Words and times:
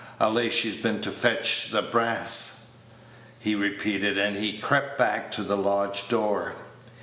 "I'll 0.19 0.31
lay 0.31 0.49
she's 0.49 0.77
been 0.77 0.99
to 1.01 1.11
fetch 1.11 1.69
t' 1.69 1.79
brass," 1.79 2.65
he 3.37 3.53
repeated, 3.53 4.17
as 4.17 4.39
he 4.41 4.57
crept 4.57 4.97
back 4.97 5.29
to 5.33 5.43
the 5.43 5.55
lodge 5.55 6.07
door. 6.09 6.55